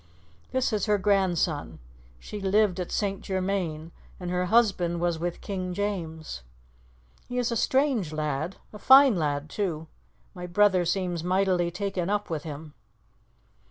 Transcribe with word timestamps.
"This 0.51 0.73
is 0.73 0.87
her 0.87 0.97
grandson. 0.97 1.77
She 2.17 2.41
lived 2.41 2.79
at 2.79 2.91
St. 2.91 3.21
Germain, 3.21 3.91
and 4.19 4.31
her 4.31 4.45
husband 4.45 4.99
was 4.99 5.19
with 5.19 5.41
King 5.41 5.75
James. 5.75 6.41
He 7.27 7.37
is 7.37 7.51
a 7.51 7.55
strange 7.55 8.11
lad 8.11 8.55
a 8.73 8.79
fine 8.79 9.15
lad 9.15 9.47
too. 9.47 9.85
My 10.33 10.47
brother 10.47 10.85
seems 10.85 11.23
mightily 11.23 11.69
taken 11.69 12.09
up 12.09 12.31
with 12.31 12.41
him." 12.41 12.73